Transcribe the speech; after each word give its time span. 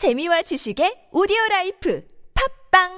재미와 0.00 0.40
지식의 0.40 1.12
오디오 1.12 1.36
라이프 1.50 2.02
팝빵 2.72 2.88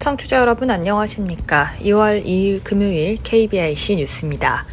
청취자 0.00 0.38
여러분 0.38 0.68
안녕하십니까? 0.72 1.66
2월 1.78 2.24
2일 2.24 2.64
금요일 2.64 3.18
KBIC 3.22 3.94
뉴스입니다. 3.98 4.66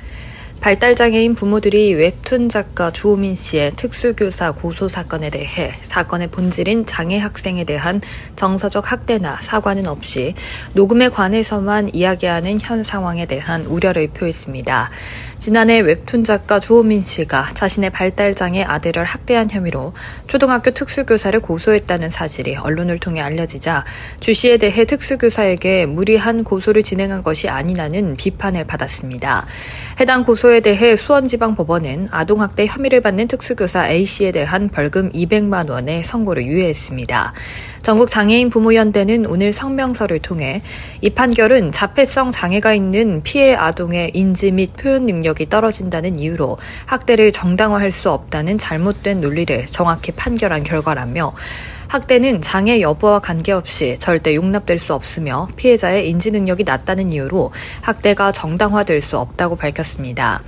발달장애인 0.61 1.33
부모들이 1.33 1.95
웹툰 1.95 2.47
작가 2.47 2.91
주호민 2.91 3.33
씨의 3.33 3.71
특수교사 3.75 4.51
고소 4.51 4.89
사건에 4.89 5.31
대해 5.31 5.73
사건의 5.81 6.27
본질인 6.27 6.85
장애 6.85 7.17
학생에 7.17 7.63
대한 7.63 7.99
정서적 8.35 8.91
학대나 8.91 9.37
사과는 9.37 9.87
없이 9.87 10.35
녹음에 10.73 11.09
관해서만 11.09 11.89
이야기하는 11.95 12.59
현 12.61 12.83
상황에 12.83 13.25
대한 13.25 13.65
우려를 13.65 14.09
표했습니다. 14.09 14.91
지난해 15.39 15.79
웹툰 15.79 16.23
작가 16.23 16.59
주호민 16.59 17.01
씨가 17.01 17.55
자신의 17.55 17.89
발달장애 17.89 18.61
아들을 18.61 19.03
학대한 19.03 19.49
혐의로 19.49 19.93
초등학교 20.27 20.69
특수교사를 20.69 21.39
고소했다는 21.39 22.11
사실이 22.11 22.57
언론을 22.57 22.99
통해 22.99 23.21
알려지자 23.21 23.83
주 24.19 24.33
씨에 24.33 24.57
대해 24.57 24.85
특수교사에게 24.85 25.87
무리한 25.87 26.43
고소를 26.43 26.83
진행한 26.83 27.23
것이 27.23 27.49
아니라는 27.49 28.17
비판을 28.17 28.65
받았습니다. 28.65 29.47
해당 29.99 30.23
고소 30.23 30.50
에 30.53 30.59
대해 30.59 30.95
수원지방법원은 30.97 32.09
아동학대 32.11 32.65
혐의를 32.65 32.99
받는 33.01 33.27
특수교사 33.27 33.87
A씨에 33.87 34.31
대한 34.31 34.67
벌금 34.67 35.09
200만 35.11 35.69
원의 35.69 36.03
선고를 36.03 36.45
유예했습니다. 36.45 37.33
전국장애인 37.81 38.49
부모연대는 38.49 39.25
오늘 39.27 39.53
성명서를 39.53 40.19
통해 40.19 40.61
이 40.99 41.09
판결은 41.09 41.71
자폐성 41.71 42.31
장애가 42.31 42.73
있는 42.73 43.23
피해 43.23 43.55
아동의 43.55 44.11
인지 44.13 44.51
및 44.51 44.75
표현 44.75 45.05
능력이 45.05 45.49
떨어진다는 45.49 46.19
이유로 46.19 46.57
학대를 46.85 47.31
정당화할 47.31 47.91
수 47.91 48.09
없다는 48.09 48.57
잘못된 48.57 49.21
논리를 49.21 49.65
정확히 49.67 50.11
판결한 50.11 50.63
결과라며 50.63 51.33
학대는 51.91 52.41
장애 52.41 52.79
여부와 52.79 53.19
관계없이 53.19 53.97
절대 53.99 54.33
용납될 54.33 54.79
수 54.79 54.93
없으며 54.93 55.49
피해자의 55.57 56.07
인지 56.07 56.31
능력이 56.31 56.63
낮다는 56.63 57.11
이유로 57.11 57.51
학대가 57.81 58.31
정당화될 58.31 59.01
수 59.01 59.17
없다고 59.17 59.57
밝혔습니다. 59.57 60.41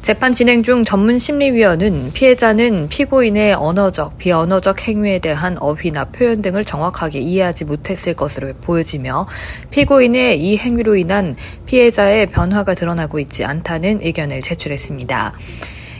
재판 0.00 0.32
진행 0.32 0.62
중 0.62 0.84
전문 0.84 1.18
심리위원은 1.18 2.12
피해자는 2.12 2.88
피고인의 2.88 3.54
언어적, 3.54 4.16
비언어적 4.18 4.86
행위에 4.86 5.18
대한 5.18 5.58
어휘나 5.58 6.04
표현 6.04 6.40
등을 6.40 6.64
정확하게 6.64 7.18
이해하지 7.18 7.64
못했을 7.64 8.14
것으로 8.14 8.54
보여지며 8.60 9.26
피고인의 9.72 10.40
이 10.40 10.56
행위로 10.56 10.94
인한 10.94 11.34
피해자의 11.66 12.26
변화가 12.26 12.74
드러나고 12.74 13.18
있지 13.18 13.44
않다는 13.44 14.02
의견을 14.02 14.40
제출했습니다. 14.40 15.32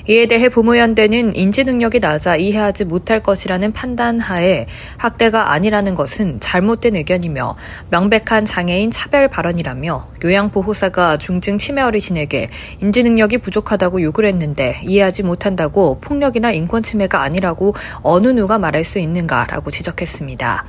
이에 0.09 0.27
대해 0.27 0.49
부모연대는 0.49 1.35
인지 1.35 1.65
능력이 1.65 1.99
낮아 1.99 2.37
이해하지 2.37 2.85
못할 2.85 3.23
것이라는 3.23 3.73
판단 3.73 4.21
하에 4.21 4.67
학대가 4.99 5.53
아니라는 5.53 5.95
것은 5.95 6.39
잘못된 6.41 6.95
의견이며 6.97 7.57
명백한 7.91 8.45
장애인 8.45 8.91
차별 8.93 9.29
발언이라며 9.29 10.09
요양보호사가 10.23 11.17
중증 11.17 11.59
치매 11.59 11.83
어르신에게 11.83 12.49
인지 12.83 13.03
능력이 13.03 13.39
부족하다고 13.39 14.03
욕을 14.03 14.27
했는데 14.27 14.81
이해하지 14.85 15.25
못한다고 15.25 15.99
폭력이나 16.01 16.53
인권 16.53 16.83
침해가 16.83 17.23
아니라고 17.23 17.75
어느 18.03 18.29
누가 18.29 18.59
말할 18.59 18.85
수 18.85 18.99
있는가라고 18.99 19.71
지적했습니다. 19.71 20.67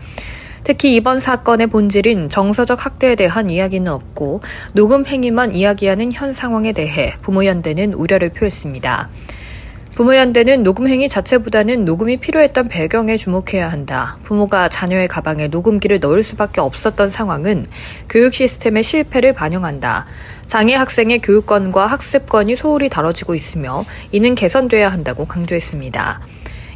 특히 0.67 0.95
이번 0.97 1.21
사건의 1.21 1.67
본질인 1.67 2.27
정서적 2.27 2.85
학대에 2.85 3.15
대한 3.15 3.49
이야기는 3.49 3.89
없고 3.89 4.41
녹음 4.73 5.05
행위만 5.05 5.55
이야기하는 5.55 6.11
현 6.11 6.33
상황에 6.33 6.73
대해 6.73 7.13
부모연대는 7.21 7.93
우려를 7.93 8.27
표했습니다. 8.31 9.07
부모연대는 9.95 10.63
녹음 10.63 10.89
행위 10.89 11.07
자체보다는 11.07 11.85
녹음이 11.85 12.17
필요했던 12.17 12.67
배경에 12.67 13.15
주목해야 13.15 13.71
한다. 13.71 14.17
부모가 14.23 14.67
자녀의 14.67 15.07
가방에 15.07 15.47
녹음기를 15.47 16.01
넣을 16.01 16.21
수밖에 16.21 16.59
없었던 16.59 17.09
상황은 17.11 17.65
교육 18.09 18.33
시스템의 18.33 18.83
실패를 18.83 19.31
반영한다. 19.31 20.05
장애 20.47 20.75
학생의 20.75 21.21
교육권과 21.21 21.87
학습권이 21.87 22.57
소홀히 22.57 22.89
다뤄지고 22.89 23.35
있으며 23.35 23.85
이는 24.11 24.35
개선돼야 24.35 24.89
한다고 24.89 25.23
강조했습니다. 25.23 26.19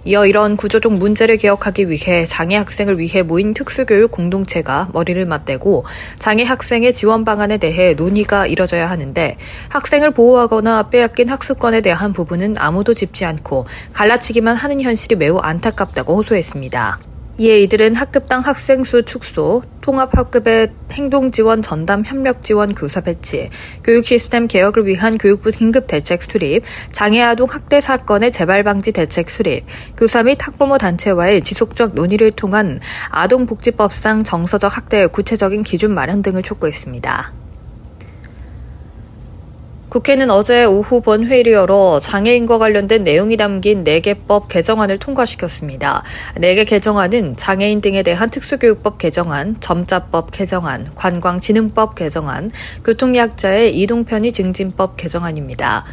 이어 0.04 0.26
이런 0.26 0.58
구조적 0.58 0.94
문제를 0.94 1.38
개혁하기 1.38 1.90
위해 1.90 2.26
장애 2.26 2.56
학생을 2.56 2.98
위해 2.98 3.22
모인 3.22 3.54
특수교육 3.54 4.10
공동체가 4.10 4.90
머리를 4.94 5.24
맞대고 5.26 5.86
장애 6.18 6.44
학생의 6.44 6.96
지원 6.96 7.24
방안에 7.24 7.58
대해 7.58 7.94
논의가 7.94 8.48
이뤄져야 8.48 8.90
하는데 8.90 9.38
학생을 9.70 10.12
보호하거나 10.12 10.90
빼앗긴 10.90 11.30
학습권에 11.30 11.82
대한 11.82 12.14
부분은 12.14 12.56
아무도 12.58 12.96
짚지 12.96 13.26
않고 13.26 13.68
갈라치기만 13.94 14.56
하는 14.56 14.82
현실이 14.82 15.16
매우 15.18 15.38
안타깝다고 15.38 16.18
호소했습니다. 16.18 17.11
이에 17.42 17.60
이들은 17.62 17.96
학급당 17.96 18.42
학생 18.42 18.84
수 18.84 19.02
축소, 19.04 19.64
통합학급의 19.82 20.68
행동지원 20.92 21.64
전담 21.64 22.06
협력지원 22.06 22.76
교사 22.76 23.02
배치, 23.02 23.50
교육 23.84 24.06
시스템 24.06 24.48
개혁을 24.48 24.86
위한 24.86 25.18
교육부 25.18 25.50
긴급 25.50 25.88
대책 25.88 26.22
수립, 26.22 26.62
장애아동 26.92 27.48
학대 27.50 27.82
사건의 27.82 28.32
재발 28.32 28.64
방지 28.64 28.92
대책 28.92 29.28
수립, 29.32 29.66
교사 29.98 30.22
및 30.22 30.38
학부모 30.40 30.78
단체와의 30.78 31.42
지속적 31.42 31.96
논의를 31.96 32.30
통한 32.30 32.80
아동복지법상 33.10 34.24
정서적 34.24 34.78
학대의 34.78 35.08
구체적인 35.08 35.64
기준 35.64 35.96
마련 35.96 36.22
등을 36.22 36.44
촉구했습니다. 36.44 37.41
국회는 39.92 40.30
어제 40.30 40.64
오후 40.64 41.02
본회의를 41.02 41.52
열어 41.52 42.00
장애인과 42.00 42.60
관련된 42.60 43.04
내용이 43.04 43.36
담긴 43.36 43.84
4개법 43.84 44.48
개정안을 44.48 45.00
통과시켰습니다. 45.00 46.04
4개 46.36 46.66
개정안은 46.66 47.36
장애인 47.36 47.82
등에 47.82 48.02
대한 48.02 48.30
특수교육법 48.30 49.00
개정안, 49.00 49.58
점자법 49.60 50.32
개정안, 50.32 50.88
관광진흥법 50.96 51.96
개정안, 51.96 52.52
교통약자의 52.86 53.78
이동편의 53.78 54.32
증진법 54.32 54.96
개정안입니다. 54.96 55.84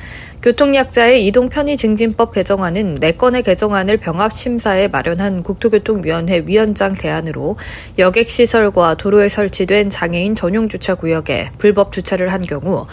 교통약자의 0.41 1.27
이동편의 1.27 1.77
증진법 1.77 2.31
개정안은 2.31 3.01
4건의 3.01 3.45
개정안을 3.45 3.97
병합심사에 3.97 4.87
마련한 4.87 5.43
국토교통위원회 5.43 6.45
위원장 6.47 6.93
대안으로 6.93 7.57
여객시설과 7.99 8.95
도로에 8.95 9.29
설치된 9.29 9.91
장애인 9.91 10.37
전용 10.37 10.69
주차구역에 10.69 11.51
불법 11.59 11.91
주차를 11.91 12.33
한 12.33 12.41
경우 12.41 12.87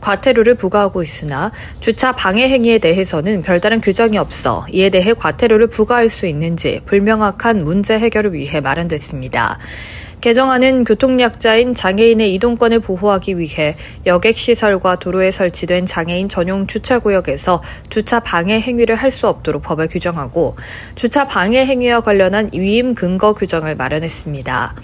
과태료를 0.00 0.54
부과하고 0.54 1.02
있으나 1.02 1.52
주차 1.80 2.12
방해 2.12 2.48
행위에 2.48 2.78
대해서는 2.78 3.42
별다른 3.42 3.80
규정이 3.80 4.18
없어 4.18 4.66
이에 4.70 4.90
대해 4.90 5.12
과태료를 5.14 5.68
부과할 5.68 6.08
수 6.08 6.26
있는지 6.26 6.80
불명확한 6.86 7.64
문제 7.64 7.98
해결을 7.98 8.32
위해 8.32 8.60
마련됐습니다. 8.60 9.58
개정안은 10.20 10.82
교통약자인 10.82 11.76
장애인의 11.76 12.34
이동권을 12.34 12.80
보호하기 12.80 13.38
위해 13.38 13.76
여객시설과 14.04 14.96
도로에 14.96 15.30
설치된 15.30 15.86
장애인 15.86 16.28
전용 16.28 16.66
주차구역에서 16.66 17.62
주차 17.88 18.18
방해 18.18 18.60
행위를 18.60 18.96
할 18.96 19.08
수 19.08 19.26
없도록 19.26 19.62
법에 19.62 19.86
규정하고 19.86 20.54
주차 20.94 21.26
방해 21.26 21.64
행위와 21.64 22.00
관련한 22.02 22.50
위임 22.52 22.94
근거 22.94 23.32
규정을 23.32 23.74
마련했습니다. 23.74 24.74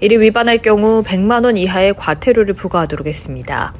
이를 0.00 0.20
위반할 0.20 0.58
경우 0.58 1.02
100만 1.02 1.44
원 1.44 1.56
이하의 1.56 1.94
과태료를 1.94 2.54
부과하도록 2.54 3.06
했습니다. 3.06 3.72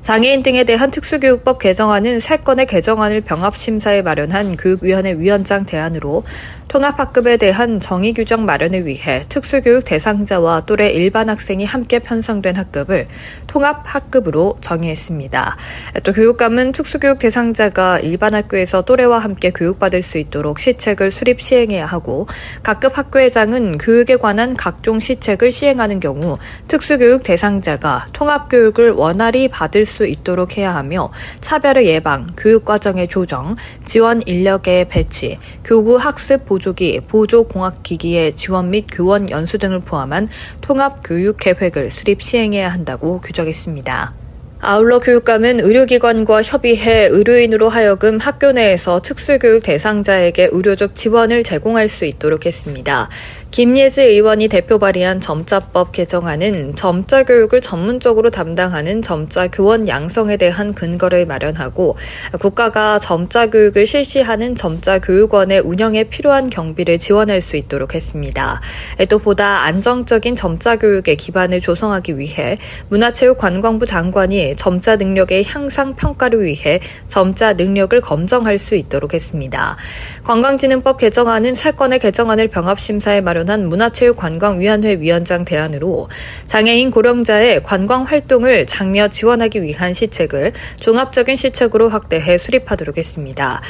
장애인 0.00 0.42
등에 0.42 0.64
대한 0.64 0.90
특수교육법 0.90 1.58
개정안은 1.58 2.18
3건의 2.18 2.66
개정안을 2.66 3.20
병합심사에 3.22 4.02
마련한 4.02 4.56
교육위원회 4.56 5.12
위원장 5.18 5.66
대안으로 5.66 6.24
통합학급에 6.68 7.38
대한 7.38 7.80
정의 7.80 8.12
규정 8.12 8.44
마련을 8.44 8.86
위해 8.86 9.24
특수교육 9.28 9.84
대상자와 9.84 10.66
또래 10.66 10.90
일반 10.90 11.30
학생이 11.30 11.64
함께 11.64 11.98
편성된 11.98 12.56
학급을 12.56 13.08
통합학급으로 13.46 14.58
정의했습니다. 14.60 15.56
또 16.04 16.12
교육감은 16.12 16.72
특수교육 16.72 17.18
대상자가 17.18 17.98
일반 18.00 18.34
학교에서 18.34 18.82
또래와 18.82 19.18
함께 19.18 19.50
교육받을 19.50 20.02
수 20.02 20.18
있도록 20.18 20.60
시책을 20.60 21.10
수립 21.10 21.40
시행해야 21.40 21.86
하고 21.86 22.26
각급 22.62 22.98
학교회장은 22.98 23.78
교육에 23.78 24.16
관한 24.16 24.54
각종 24.54 25.00
시책을 25.00 25.50
시행하는 25.50 26.00
경우 26.00 26.38
특수교육 26.68 27.22
대상자가 27.22 28.06
통합교육을 28.12 28.90
원활히 28.90 29.48
받을 29.48 29.86
수 29.88 30.06
있도록 30.06 30.56
해야 30.56 30.74
하며 30.76 31.10
차별의 31.40 31.86
예방, 31.86 32.24
교육과정의 32.36 33.08
조정, 33.08 33.56
지원 33.84 34.20
인력의 34.24 34.88
배치, 34.88 35.38
교구 35.64 35.96
학습 35.96 36.44
보조 36.44 36.68
보조기, 36.68 37.00
보조공학기기의 37.08 38.34
지원 38.34 38.70
및 38.70 38.86
교원 38.92 39.30
연수 39.30 39.58
등을 39.58 39.80
포함한 39.80 40.28
통합교육 40.60 41.38
계획을 41.38 41.90
수립 41.90 42.22
시행해야 42.22 42.68
한다고 42.68 43.20
규정했습니다. 43.20 44.12
아울러 44.60 44.98
교육감은 44.98 45.60
의료기관과 45.60 46.42
협의해 46.42 47.06
의료인으로 47.06 47.68
하여금 47.68 48.18
학교 48.18 48.50
내에서 48.50 49.00
특수교육 49.00 49.62
대상자에게 49.62 50.48
의료적 50.50 50.96
지원을 50.96 51.44
제공할 51.44 51.88
수 51.88 52.04
있도록 52.04 52.44
했습니다. 52.44 53.08
김예지 53.50 54.02
의원이 54.02 54.48
대표 54.48 54.78
발의한 54.78 55.20
점자법 55.20 55.92
개정안은 55.92 56.76
점자 56.76 57.22
교육을 57.22 57.62
전문적으로 57.62 58.28
담당하는 58.28 59.00
점자 59.00 59.48
교원 59.48 59.88
양성에 59.88 60.36
대한 60.36 60.74
근거를 60.74 61.24
마련하고 61.24 61.96
국가가 62.40 62.98
점자 62.98 63.48
교육을 63.48 63.86
실시하는 63.86 64.54
점자 64.54 64.98
교육원의 64.98 65.60
운영에 65.60 66.04
필요한 66.04 66.50
경비를 66.50 66.98
지원할 66.98 67.40
수 67.40 67.56
있도록 67.56 67.94
했습니다. 67.94 68.60
또 69.08 69.18
보다 69.18 69.62
안정적인 69.64 70.36
점자 70.36 70.76
교육의 70.76 71.16
기반을 71.16 71.60
조성하기 71.60 72.18
위해 72.18 72.58
문화체육관광부 72.90 73.86
장관이 73.86 74.56
점자 74.56 74.96
능력의 74.96 75.44
향상 75.46 75.96
평가를 75.96 76.44
위해 76.44 76.80
점자 77.06 77.54
능력을 77.54 77.98
검정할 78.02 78.58
수 78.58 78.74
있도록 78.74 79.14
했습니다. 79.14 79.76
관광진흥법 80.24 80.98
개정안은 80.98 81.54
세 81.54 81.72
건의 81.72 81.98
개정안을 81.98 82.48
병합 82.48 82.78
심사에 82.78 83.22
마련 83.22 83.37
마련한 83.38 83.68
문화체육관광위원회 83.68 85.00
위원장 85.00 85.44
대안으로 85.44 86.08
장애인 86.46 86.90
고령자의 86.90 87.62
관광 87.62 88.02
활동을 88.02 88.66
장려 88.66 89.08
지원하기 89.08 89.62
위한 89.62 89.92
시책을 89.92 90.52
종합적인 90.80 91.36
시책으로 91.36 91.88
확대해 91.88 92.38
수립하도록 92.38 92.96
했습니다. 92.96 93.60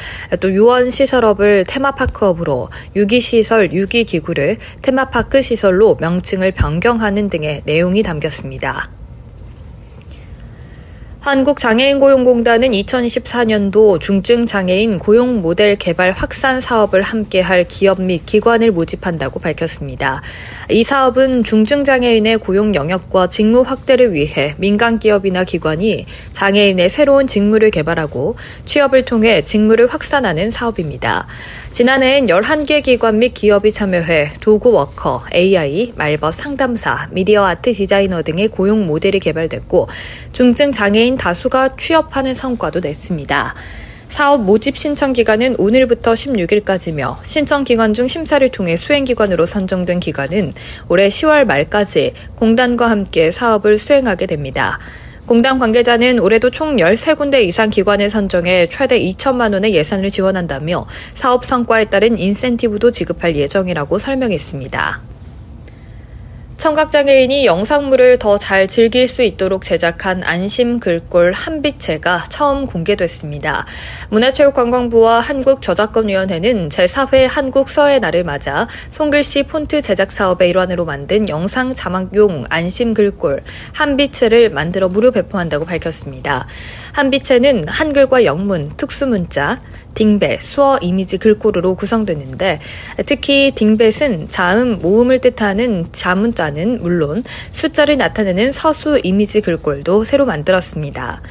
또 0.40 0.52
유원 0.52 0.90
시설업을 0.90 1.64
테마파크업으로 1.66 2.70
유기시설 2.96 3.72
유기기구를 3.72 4.58
테마파크 4.82 5.42
시설로 5.42 5.96
명칭을 6.00 6.52
변경하는 6.52 7.28
등의 7.28 7.62
내용이 7.64 8.02
담겼습니다. 8.02 8.97
한국장애인고용공단은 11.28 12.70
2024년도 12.70 14.00
중증장애인 14.00 14.98
고용 14.98 15.42
모델 15.42 15.76
개발 15.76 16.12
확산 16.12 16.62
사업을 16.62 17.02
함께할 17.02 17.64
기업 17.68 18.00
및 18.00 18.24
기관을 18.24 18.72
모집한다고 18.72 19.38
밝혔습니다. 19.38 20.22
이 20.70 20.82
사업은 20.84 21.44
중증장애인의 21.44 22.38
고용 22.38 22.74
영역과 22.74 23.28
직무 23.28 23.60
확대를 23.60 24.14
위해 24.14 24.54
민간 24.56 24.98
기업이나 24.98 25.44
기관이 25.44 26.06
장애인의 26.32 26.88
새로운 26.88 27.26
직무를 27.26 27.70
개발하고 27.70 28.36
취업을 28.64 29.04
통해 29.04 29.44
직무를 29.44 29.86
확산하는 29.86 30.50
사업입니다. 30.50 31.26
지난해엔 31.72 32.26
11개 32.26 32.82
기관 32.82 33.18
및 33.18 33.34
기업이 33.34 33.70
참여해 33.70 34.32
dog 34.40 34.72
walker, 34.72 35.24
AI, 35.32 35.92
말벗 35.94 36.32
상담사, 36.32 37.08
미디어 37.12 37.44
아트 37.44 37.72
디자이너 37.72 38.22
등의 38.22 38.48
고용 38.48 38.86
모델이 38.86 39.20
개발됐고 39.20 39.88
중증 40.32 40.72
장애인 40.72 41.17
다수가 41.18 41.76
취업하는 41.76 42.34
성과도 42.34 42.80
냈습니다. 42.80 43.54
사업 44.08 44.42
모집 44.42 44.78
신청 44.78 45.12
기간은 45.12 45.56
오늘부터 45.58 46.14
16일까지며 46.14 47.18
신청 47.24 47.64
기간 47.64 47.92
중 47.92 48.08
심사를 48.08 48.48
통해 48.48 48.76
수행 48.76 49.04
기관으로 49.04 49.44
선정된 49.44 50.00
기관은 50.00 50.54
올해 50.88 51.08
10월 51.08 51.44
말까지 51.44 52.14
공단과 52.36 52.88
함께 52.88 53.30
사업을 53.30 53.76
수행하게 53.76 54.26
됩니다. 54.26 54.78
공단 55.26 55.58
관계자는 55.58 56.20
올해도 56.20 56.50
총 56.50 56.76
13군데 56.76 57.42
이상 57.44 57.68
기관을 57.68 58.08
선정해 58.08 58.66
최대 58.70 58.98
2천만 58.98 59.52
원의 59.52 59.74
예산을 59.74 60.08
지원한다며 60.08 60.86
사업 61.14 61.44
성과에 61.44 61.84
따른 61.84 62.16
인센티브도 62.16 62.92
지급할 62.92 63.36
예정이라고 63.36 63.98
설명했습니다. 63.98 65.17
청각장애인이 66.58 67.46
영상물을 67.46 68.18
더 68.18 68.36
잘 68.36 68.66
즐길 68.66 69.06
수 69.06 69.22
있도록 69.22 69.62
제작한 69.62 70.24
안심 70.24 70.80
글꼴 70.80 71.32
한빛체가 71.32 72.24
처음 72.30 72.66
공개됐습니다. 72.66 73.64
문화체육관광부와 74.10 75.20
한국저작권위원회는 75.20 76.68
제4회 76.68 77.28
한국서의 77.28 78.00
날을 78.00 78.24
맞아 78.24 78.66
손글씨 78.90 79.44
폰트 79.44 79.82
제작 79.82 80.10
사업의 80.10 80.50
일환으로 80.50 80.84
만든 80.84 81.28
영상 81.28 81.76
자막용 81.76 82.44
안심 82.48 82.92
글꼴 82.92 83.44
한빛체를 83.72 84.50
만들어 84.50 84.88
무료 84.88 85.12
배포한다고 85.12 85.64
밝혔습니다. 85.64 86.48
한빛체는 86.92 87.68
한글과 87.68 88.24
영문, 88.24 88.72
특수문자, 88.76 89.60
딩벳, 89.94 90.42
수어 90.42 90.78
이미지 90.80 91.18
글꼴으로 91.18 91.74
구성됐는데 91.74 92.60
특히 93.06 93.52
딩벳은 93.54 94.28
자음, 94.30 94.80
모음을 94.80 95.20
뜻하는 95.20 95.88
자문자는 95.92 96.82
물론 96.82 97.24
숫자를 97.52 97.96
나타내는 97.96 98.52
서수 98.52 99.00
이미지 99.02 99.40
글꼴도 99.40 100.04
새로 100.04 100.26
만들었습니다. 100.26 101.22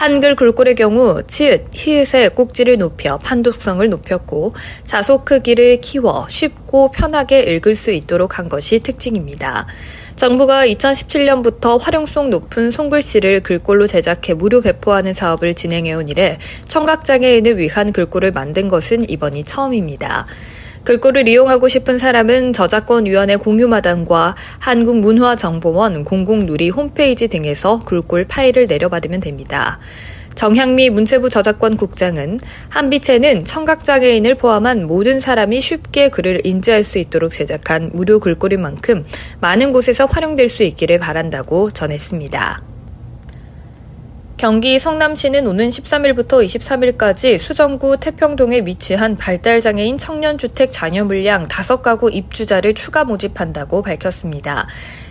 한글 0.00 0.34
글꼴의 0.34 0.76
경우 0.76 1.22
치읓, 1.26 1.66
히읗의 1.72 2.34
꼭지를 2.34 2.78
높여 2.78 3.18
판독성을 3.18 3.86
높였고 3.86 4.54
자소 4.86 5.24
크기를 5.24 5.82
키워 5.82 6.26
쉽고 6.26 6.90
편하게 6.90 7.42
읽을 7.42 7.74
수 7.74 7.90
있도록 7.90 8.38
한 8.38 8.48
것이 8.48 8.78
특징입니다. 8.78 9.66
정부가 10.16 10.66
2017년부터 10.68 11.78
활용성 11.78 12.30
높은 12.30 12.70
손글씨를 12.70 13.42
글꼴로 13.42 13.88
제작해 13.88 14.32
무료 14.32 14.62
배포하는 14.62 15.12
사업을 15.12 15.52
진행해온 15.52 16.08
이래 16.08 16.38
청각장애인을 16.68 17.58
위한 17.58 17.92
글꼴을 17.92 18.32
만든 18.32 18.68
것은 18.68 19.06
이번이 19.10 19.44
처음입니다. 19.44 20.26
글꼴을 20.84 21.28
이용하고 21.28 21.68
싶은 21.68 21.98
사람은 21.98 22.52
저작권위원회 22.52 23.36
공유마당과 23.36 24.36
한국문화정보원 24.58 26.04
공공누리 26.04 26.70
홈페이지 26.70 27.28
등에서 27.28 27.84
글꼴 27.84 28.24
파일을 28.26 28.66
내려받으면 28.66 29.20
됩니다. 29.20 29.78
정향미 30.34 30.90
문체부 30.90 31.28
저작권 31.28 31.76
국장은 31.76 32.38
한빛에는 32.70 33.44
청각장애인을 33.44 34.36
포함한 34.36 34.86
모든 34.86 35.20
사람이 35.20 35.60
쉽게 35.60 36.08
글을 36.08 36.46
인지할 36.46 36.82
수 36.82 36.98
있도록 36.98 37.32
제작한 37.32 37.90
무료 37.92 38.20
글꼴인 38.20 38.62
만큼 38.62 39.04
많은 39.40 39.72
곳에서 39.72 40.06
활용될 40.06 40.48
수 40.48 40.62
있기를 40.62 40.98
바란다고 40.98 41.72
전했습니다. 41.72 42.69
경기 44.40 44.78
성남시는 44.78 45.46
오는 45.46 45.68
13일부터 45.68 46.42
23일까지 46.42 47.36
수정구 47.36 47.98
태평동에 48.00 48.60
위치한 48.64 49.14
발달장애인 49.14 49.98
청년주택 49.98 50.72
잔여 50.72 51.04
물량 51.04 51.46
5가구 51.46 52.10
입주자를 52.10 52.72
추가 52.72 53.04
모집한다고 53.04 53.82
밝혔습니다. 53.82 54.66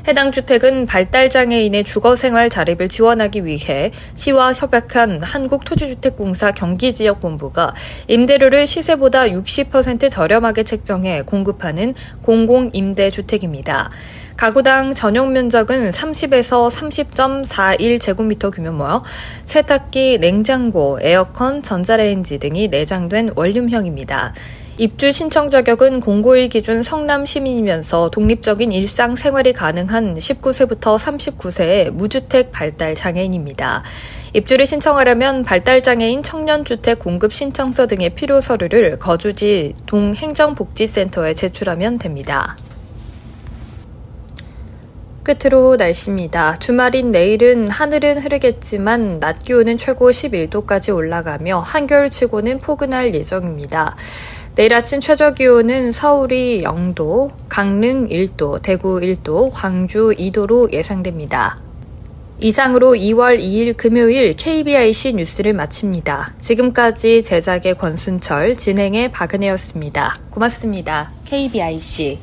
해당 0.10 0.32
주택은 0.32 0.88
발달장애인의 0.88 1.84
주거생활 1.84 2.50
자립을 2.50 2.90
지원하기 2.90 3.46
위해 3.46 3.92
시와 4.16 4.54
협약한 4.54 5.22
한국토지주택공사 5.22 6.52
경기지역본부가 6.52 7.76
임대료를 8.08 8.66
시세보다 8.66 9.26
60% 9.28 10.10
저렴하게 10.10 10.64
책정해 10.64 11.22
공급하는 11.22 11.94
공공임대주택입니다. 12.24 13.92
가구당 14.36 14.96
전용 14.96 15.32
면적은 15.32 15.92
30에서 15.92 16.72
30.41 16.72 18.02
제곱미터 18.02 18.50
규모며 18.50 19.04
세탁기, 19.46 20.18
냉장고, 20.18 20.98
에어컨, 21.04 21.62
전자레인지 21.62 22.40
등이 22.40 22.70
내장된 22.70 23.34
원룸형입니다. 23.36 24.34
입주 24.80 25.12
신청 25.12 25.50
자격은 25.50 26.00
공고일 26.00 26.48
기준 26.48 26.84
성남 26.84 27.26
시민이면서 27.26 28.12
독립적인 28.12 28.72
일상 28.72 29.18
생활이 29.18 29.52
가능한 29.52 30.16
19세부터 30.16 30.98
39세의 30.98 31.90
무주택 31.92 32.54
발달 32.54 32.96
장애인입니다. 32.96 33.84
입주를 34.32 34.66
신청하려면 34.66 35.44
발달장애인 35.44 36.24
청년주택 36.24 37.00
공급 37.00 37.34
신청서 37.34 37.88
등의 37.88 38.12
필요 38.12 38.40
서류를 38.40 39.00
거주지 39.00 39.74
동행정복지센터에 39.86 41.34
제출하면 41.34 42.00
됩니다. 42.00 42.56
끝으로 45.24 45.76
날씨입니다. 45.76 46.56
주말인 46.56 47.12
내일은 47.12 47.70
하늘은 47.70 48.20
흐르겠지만 48.20 49.20
낮 49.20 49.40
기온은 49.40 49.76
최고 49.78 50.10
11도까지 50.10 50.96
올라가며 50.96 51.60
한겨울치고는 51.60 52.60
포근할 52.60 53.14
예정입니다. 53.14 53.98
내일 54.56 54.74
아침 54.74 55.00
최저 55.00 55.34
기온은 55.34 55.92
서울이 55.92 56.64
0도, 56.64 57.32
강릉 57.48 58.08
1도, 58.08 58.62
대구 58.62 59.00
1도, 59.00 59.50
광주 59.54 60.14
2도로 60.18 60.74
예상됩니다. 60.74 61.60
이상으로 62.42 62.94
2월 62.94 63.40
2일 63.40 63.76
금요일 63.76 64.34
KBIC 64.34 65.14
뉴스를 65.14 65.54
마칩니다. 65.54 66.36
지금까지 66.40 67.22
제작의 67.22 67.76
권순철, 67.76 68.56
진행의 68.56 69.12
박은혜였습니다. 69.12 70.20
고맙습니다. 70.30 71.12
KBIC. 71.26 72.20